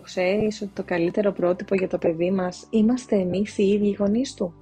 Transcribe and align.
ξέρεις 0.00 0.62
ότι 0.62 0.70
το 0.74 0.82
καλύτερο 0.84 1.32
πρότυπο 1.32 1.74
για 1.74 1.88
το 1.88 1.98
παιδί 1.98 2.30
μας 2.30 2.66
είμαστε 2.70 3.16
εμείς 3.16 3.58
οι 3.58 3.68
ίδιοι 3.68 3.96
γονείς 3.98 4.34
του. 4.34 4.54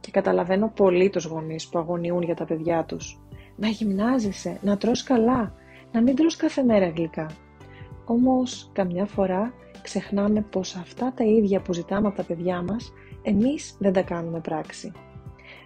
Και 0.00 0.10
καταλαβαίνω 0.10 0.72
πολύ 0.76 1.10
τους 1.10 1.24
γονείς 1.24 1.68
που 1.68 1.78
αγωνιούν 1.78 2.22
για 2.22 2.34
τα 2.34 2.44
παιδιά 2.44 2.84
τους. 2.84 3.20
Να 3.56 3.68
γυμνάζεσαι, 3.68 4.58
να 4.62 4.76
τρως 4.76 5.02
καλά, 5.02 5.54
να 5.92 6.02
μην 6.02 6.14
τρως 6.16 6.36
κάθε 6.36 6.62
μέρα 6.62 6.88
γλυκά. 6.88 7.26
Όμως, 8.04 8.70
καμιά 8.72 9.06
φορά 9.06 9.52
ξεχνάμε 9.82 10.40
πως 10.40 10.74
αυτά 10.74 11.12
τα 11.16 11.24
ίδια 11.24 11.60
που 11.60 11.72
ζητάμε 11.72 12.06
από 12.06 12.16
τα 12.16 12.22
παιδιά 12.22 12.62
μας, 12.62 12.92
εμείς 13.22 13.76
δεν 13.78 13.92
τα 13.92 14.02
κάνουμε 14.02 14.40
πράξη. 14.40 14.92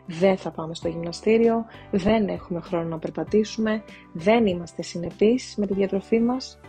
Δεν 0.07 0.37
θα 0.37 0.51
πάμε 0.51 0.75
στο 0.75 0.89
γυμναστήριο, 0.89 1.65
δεν 1.91 2.29
έχουμε 2.29 2.61
χρόνο 2.61 2.89
να 2.89 2.99
περπατήσουμε, 2.99 3.83
δεν 4.13 4.47
είμαστε 4.47 4.83
συνεπείς 4.83 5.55
με 5.57 5.67
τη 5.67 5.75
διατροφή 5.75 6.21
μας. 6.21 6.61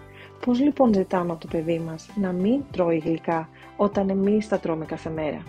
Πώς 0.46 0.60
λοιπόν 0.60 0.94
ζητάμε 0.94 1.32
από 1.32 1.42
το 1.42 1.48
παιδί 1.52 1.80
μας 1.80 2.10
να 2.16 2.32
μην 2.32 2.62
τρώει 2.72 2.98
γλυκά 2.98 3.50
όταν 3.78 4.10
εμείς 4.10 4.48
τα 4.48 4.60
τρώμε 4.60 4.86
κάθε 4.86 5.10
μέρα; 5.10 5.44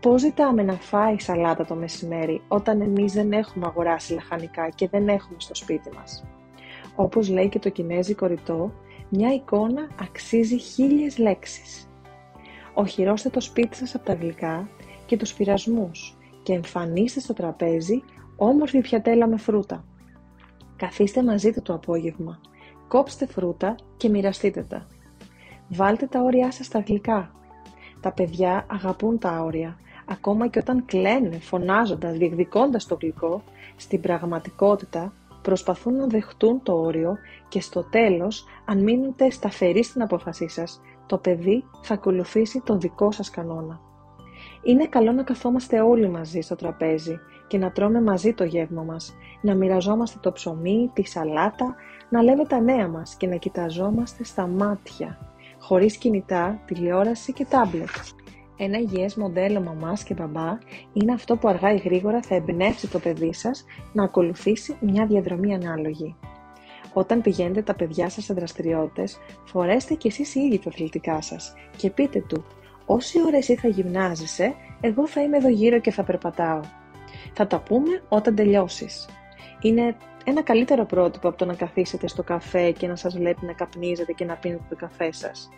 Πώς 0.00 0.20
ζητάμε 0.20 0.62
να 0.62 0.72
φάει 0.72 1.18
σαλάτα 1.18 1.64
το 1.64 1.74
μεσημέρι 1.74 2.40
όταν 2.48 2.80
εμείς 2.80 3.12
δεν 3.12 3.32
έχουμε 3.32 3.66
αγοράσει 3.66 4.12
λαχανικά 4.14 4.68
και 4.68 4.88
δεν 4.88 5.08
έχουμε 5.08 5.36
στο 5.40 5.54
σπίτι 5.54 5.90
μας; 5.94 6.24
Όπως 6.96 7.28
λέει 7.28 7.48
και 7.48 7.58
το 7.58 7.68
κινέζικο 7.68 8.26
ρητό, 8.26 8.72
μια 9.08 9.34
εικόνα 9.34 9.88
αξίζει 10.00 10.58
χίλιες 10.58 11.18
λέξεις. 11.18 11.88
Οχυρώστε 12.74 13.28
το 13.28 13.40
σπίτι 13.40 13.76
σας 13.76 13.94
από 13.94 14.04
τα 14.04 14.14
γλυκά 14.14 14.68
και 15.06 15.16
τους 15.16 15.34
πειρασμούς 15.34 16.16
και 16.42 16.52
εμφανίστε 16.52 17.20
στο 17.20 17.32
τραπέζι 17.32 18.02
όμορφη 18.36 18.80
πιατέλα 18.80 19.26
με 19.26 19.36
φρούτα. 19.36 19.84
Καθίστε 20.76 21.22
μαζί 21.22 21.52
του 21.52 21.62
το 21.62 21.74
απόγευμα, 21.74 22.40
κόψτε 22.88 23.26
φρούτα 23.26 23.74
και 23.96 24.08
μοιραστείτε 24.08 24.62
τα. 24.62 24.86
Βάλτε 25.68 26.06
τα 26.06 26.22
όρια 26.22 26.52
σας 26.52 26.66
στα 26.66 26.78
γλυκά. 26.78 27.30
Τα 28.00 28.12
παιδιά 28.12 28.66
αγαπούν 28.70 29.18
τα 29.18 29.42
όρια, 29.42 29.78
ακόμα 30.06 30.48
και 30.48 30.58
όταν 30.58 30.84
κλαίνε, 30.84 31.38
φωνάζοντας, 31.38 32.16
διεκδικώντας 32.16 32.86
το 32.86 32.98
γλυκό, 33.00 33.42
στην 33.76 34.00
πραγματικότητα 34.00 35.12
προσπαθούν 35.42 35.96
να 35.96 36.06
δεχτούν 36.06 36.62
το 36.62 36.72
όριο 36.72 37.18
και 37.48 37.60
στο 37.60 37.82
τέλος, 37.82 38.44
αν 38.64 38.82
μείνετε 38.82 39.30
σταθεροί 39.30 39.82
στην 39.82 40.02
απόφασή 40.02 40.48
σας, 40.48 40.80
το 41.06 41.18
παιδί 41.18 41.64
θα 41.82 41.94
ακολουθήσει 41.94 42.60
το 42.64 42.76
δικό 42.76 43.10
σας 43.10 43.30
κανόνα. 43.30 43.80
Είναι 44.66 44.86
καλό 44.86 45.12
να 45.12 45.22
καθόμαστε 45.22 45.80
όλοι 45.80 46.08
μαζί 46.08 46.40
στο 46.40 46.56
τραπέζι 46.56 47.18
και 47.46 47.58
να 47.58 47.72
τρώμε 47.72 48.02
μαζί 48.02 48.32
το 48.32 48.44
γεύμα 48.44 48.82
μας, 48.82 49.14
να 49.40 49.54
μοιραζόμαστε 49.54 50.18
το 50.22 50.32
ψωμί, 50.32 50.90
τη 50.94 51.02
σαλάτα, 51.02 51.74
να 52.10 52.22
λέμε 52.22 52.44
τα 52.44 52.60
νέα 52.60 52.88
μας 52.88 53.14
και 53.16 53.26
να 53.26 53.36
κοιταζόμαστε 53.36 54.24
στα 54.24 54.46
μάτια, 54.46 55.18
χωρίς 55.58 55.96
κινητά, 55.96 56.60
τηλεόραση 56.64 57.32
και 57.32 57.44
τάμπλετ. 57.44 57.88
Ένα 58.56 58.78
υγιές 58.78 59.16
μοντέλο 59.16 59.60
μαμάς 59.60 60.02
και 60.02 60.14
μπαμπά 60.14 60.58
είναι 60.92 61.12
αυτό 61.12 61.36
που 61.36 61.48
αργά 61.48 61.72
ή 61.72 61.76
γρήγορα 61.76 62.22
θα 62.22 62.34
εμπνεύσει 62.34 62.88
το 62.88 62.98
παιδί 62.98 63.32
σας 63.32 63.64
να 63.92 64.04
ακολουθήσει 64.04 64.76
μια 64.80 65.06
διαδρομή 65.06 65.54
ανάλογη. 65.54 66.16
Όταν 66.92 67.20
πηγαίνετε 67.20 67.62
τα 67.62 67.74
παιδιά 67.74 68.08
σας 68.08 68.24
σε 68.24 68.34
δραστηριότητες, 68.34 69.18
φορέστε 69.44 69.94
κι 69.94 70.06
εσείς 70.06 70.34
οι 70.34 70.40
ίδιοι 70.40 70.58
τα 70.58 70.68
αθλητικά 70.68 71.20
σας 71.20 71.54
και 71.76 71.90
πείτε 71.90 72.24
του 72.28 72.44
«Όση 72.86 73.22
ώρα 73.26 73.36
εσύ 73.36 73.56
θα 73.56 73.68
γυμνάζεσαι, 73.68 74.54
εγώ 74.80 75.06
θα 75.06 75.22
είμαι 75.22 75.36
εδώ 75.36 75.48
γύρω 75.48 75.80
και 75.80 75.90
θα 75.90 76.02
περπατάω». 76.02 76.60
Θα 77.32 77.46
τα 77.46 77.60
πούμε 77.60 78.02
όταν 78.08 78.34
τελειώσεις. 78.34 79.08
Είναι 79.60 79.96
ένα 80.24 80.42
καλύτερο 80.42 80.84
πρότυπο 80.84 81.28
από 81.28 81.38
το 81.38 81.44
να 81.44 81.54
καθίσετε 81.54 82.08
στο 82.08 82.22
καφέ 82.22 82.70
και 82.70 82.86
να 82.86 82.96
σας 82.96 83.16
βλέπει 83.16 83.46
να 83.46 83.52
καπνίζετε 83.52 84.12
και 84.12 84.24
να 84.24 84.34
πίνετε 84.34 84.62
το 84.68 84.76
καφέ 84.76 85.12
σας. 85.12 85.48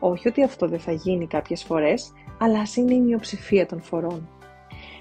Όχι 0.00 0.28
ότι 0.28 0.42
αυτό 0.42 0.68
δεν 0.68 0.80
θα 0.80 0.92
γίνει 0.92 1.26
κάποιες 1.26 1.62
φορές, 1.62 2.12
αλλά 2.38 2.60
ας 2.60 2.76
είναι 2.76 2.94
η 2.94 3.00
μειοψηφία 3.00 3.66
των 3.66 3.82
φορών. 3.82 4.28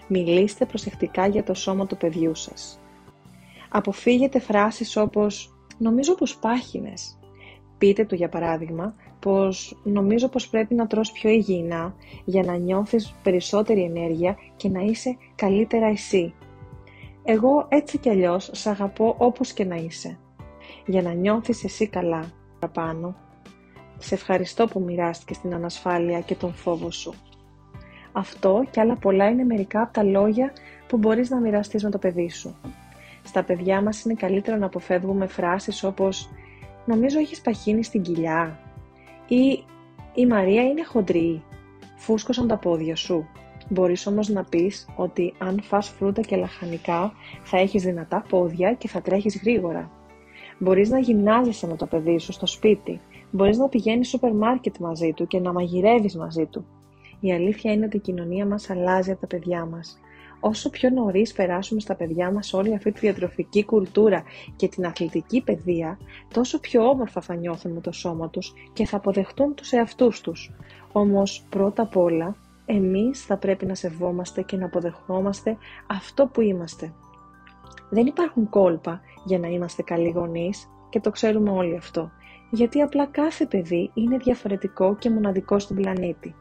Μιλήστε 0.08 0.66
προσεκτικά 0.66 1.28
για 1.28 1.44
το 1.44 1.54
σώμα 1.54 1.86
του 1.86 1.98
παιδιού 1.98 2.36
σας. 2.36 2.80
Αποφύγετε 3.70 4.40
φράσεις 4.40 4.98
όπως 4.98 5.56
«νομίζω 5.78 6.16
πως 6.16 6.38
πάχινες». 6.38 7.20
Πείτε 7.78 8.06
του 8.06 8.16
για 8.16 8.30
παράδειγμα 8.30 8.96
πως 9.20 9.80
«νομίζω 9.84 10.28
πως 10.28 10.50
πρέπει 10.50 10.76
να 10.76 10.88
τρως 10.88 11.12
πιο 11.12 11.30
υγιεινά 11.30 11.96
για 12.26 12.44
να 12.44 12.56
νιώθεις 12.56 13.16
περισσότερη 13.24 13.84
ενέργεια 13.84 14.38
και 14.56 14.70
να 14.70 14.82
είσαι 14.82 15.18
καλύτερα 15.36 15.86
εσύ». 15.88 16.34
Εγώ 17.24 17.66
έτσι 17.70 17.98
κι 17.98 18.10
αλλιώς 18.10 18.50
σ' 18.54 18.68
αγαπώ 18.68 19.16
όπως 19.18 19.54
και 19.54 19.66
να 19.66 19.76
είσαι. 19.76 20.20
Για 20.86 21.02
να 21.02 21.12
νιώθεις 21.12 21.64
εσύ 21.64 21.88
καλά 21.88 22.32
παραπάνω 22.60 23.16
σε 23.98 24.14
ευχαριστώ 24.14 24.66
που 24.68 24.80
μοιράστηκες 24.80 25.40
την 25.40 25.54
ανασφάλεια 25.54 26.20
και 26.20 26.36
τον 26.36 26.54
φόβο 26.54 26.92
σου. 26.92 27.14
Αυτό 28.12 28.64
και 28.72 28.80
άλλα 28.80 28.96
πολλά 28.96 29.30
είναι 29.30 29.44
μερικά 29.44 29.82
από 29.82 29.94
τα 29.94 30.04
λόγια 30.04 30.52
που 30.88 30.98
μπορείς 30.98 31.30
να 31.30 31.40
μοιραστείς 31.40 31.84
με 31.84 31.90
το 31.90 31.98
παιδί 31.98 32.30
σου. 32.30 32.56
Στα 33.24 33.44
παιδιά 33.44 33.82
μας 33.82 34.04
είναι 34.04 34.14
καλύτερο 34.14 34.58
να 34.58 34.66
αποφεύγουμε 34.66 35.28
φράσεις 35.28 35.84
όπως 35.84 36.30
«Νομίζω 36.86 37.20
έχεις 37.20 37.42
παχύνει 37.42 37.84
στην 37.84 38.02
κοιλιά» 38.02 38.60
ή 39.28 39.64
«Η 40.14 40.26
Μαρία 40.26 40.64
είναι 40.64 40.84
χοντρή, 40.84 41.44
φούσκωσαν 41.96 42.48
τα 42.48 42.58
πόδια 42.58 42.96
σου». 42.96 43.28
Μπορείς 43.70 44.08
όμως 44.08 44.30
να 44.30 44.44
πεις 44.44 44.88
ότι 44.96 45.34
αν 45.38 45.62
φας 45.62 45.90
φρούτα 45.90 46.22
και 46.22 46.36
λαχανικά 46.36 47.14
θα 47.44 47.58
έχεις 47.58 47.84
δυνατά 47.84 48.26
πόδια 48.30 48.74
και 48.74 48.88
θα 48.88 49.02
τρέχεις 49.02 49.42
γρήγορα. 49.42 49.92
Μπορείς 50.60 50.90
να 50.90 51.00
γυμνάζεσαι 51.00 51.68
με 51.68 51.76
το 51.76 51.86
παιδί 51.86 52.18
σου 52.18 52.32
στο 52.32 52.46
σπίτι 52.46 53.02
Μπορείς 53.36 53.58
να 53.58 53.70
πηγαίνεις 53.70 54.10
σούπερ 54.10 54.34
μάρκετ 54.34 54.78
μαζί 54.78 55.14
του 55.14 55.28
και 55.28 55.40
να 55.40 55.54
μαγειρεύεις 55.54 56.16
μαζί 56.16 56.46
του. 56.46 56.66
Η 57.20 57.34
αλήθεια 57.34 57.72
είναι 57.72 57.86
ότι 57.86 57.98
η 57.98 58.00
κοινωνία 58.00 58.46
μας 58.46 58.70
αλλάζει 58.70 59.12
από 59.12 59.22
τα 59.22 59.28
παιδιά 59.28 59.66
μας. 59.66 60.00
Όσο 60.40 60.70
πιο 60.70 60.90
νωρίς 60.90 61.34
περάσουμε 61.34 61.80
στα 61.80 61.96
παιδιά 61.96 62.32
μας 62.32 62.54
όλη 62.54 62.76
αυτή 62.76 62.92
τη 62.92 63.00
διατροφική 63.00 63.66
κουλτούρα 63.66 64.24
και 64.56 64.68
την 64.68 64.86
αθλητική 64.86 65.42
παιδεία, 65.42 65.98
τόσο 66.34 66.60
πιο 66.60 66.90
όμορφα 66.90 67.22
θα 67.22 67.36
νιώθουν 67.36 67.72
με 67.72 67.82
το 67.82 67.92
σώμα 67.92 68.30
τους 68.30 68.54
και 68.74 68.86
θα 68.86 68.98
αποδεχτούν 68.98 69.54
τους 69.56 69.72
εαυτούς 69.72 70.22
τους. 70.22 70.52
Όμως 70.92 71.46
πρώτα 71.50 71.82
απ' 71.82 71.98
όλα, 71.98 72.36
εμείς 72.66 73.26
θα 73.26 73.38
πρέπει 73.38 73.66
να 73.66 73.76
σεβόμαστε 73.76 74.42
και 74.42 74.58
να 74.58 74.66
αποδεχόμαστε 74.66 75.58
αυτό 75.88 76.26
που 76.28 76.42
είμαστε. 76.42 76.94
Δεν 77.90 78.06
υπάρχουν 78.06 78.50
κόλπα 78.50 79.02
για 79.26 79.40
να 79.40 79.48
είμαστε 79.48 79.82
καλοί 79.82 80.10
γονείς 80.10 80.70
και 80.90 81.00
το 81.00 81.10
ξέρουμε 81.10 81.50
όλοι 81.50 81.76
αυτό 81.78 82.12
γιατί 82.56 82.82
απλά 82.82 83.06
κάθε 83.06 83.46
παιδί 83.46 83.92
είναι 83.94 84.18
διαφορετικό 84.18 84.96
και 84.96 85.10
μοναδικό 85.10 85.60
στον 85.60 85.76
πλανήτη. 85.76 86.36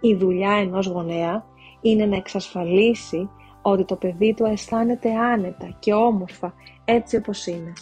Η 0.00 0.14
δουλειά 0.14 0.52
ενός 0.52 0.86
γονέα 0.86 1.44
είναι 1.80 2.06
να 2.06 2.16
εξασφαλίσει 2.16 3.28
ότι 3.62 3.84
το 3.84 3.96
παιδί 3.96 4.34
του 4.34 4.44
αισθάνεται 4.44 5.14
άνετα 5.14 5.76
και 5.78 5.92
όμορφα 5.92 6.54
έτσι 6.84 7.16
όπως 7.16 7.46
είναι. 7.46 7.72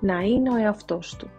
Να 0.00 0.20
είναι 0.20 0.50
ο 0.50 0.56
εαυτός 0.56 1.16
του. 1.16 1.30